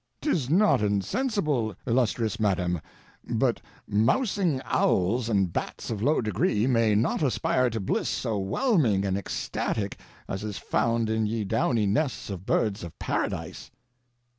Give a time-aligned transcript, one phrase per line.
[0.19, 2.81] 'Tis not insensible, illustrious madam;
[3.23, 9.05] but mousing owls and bats of low degree may not aspire to bliss so whelming
[9.05, 13.69] and ecstatic as is found in ye downy nests of birdes of Paradise.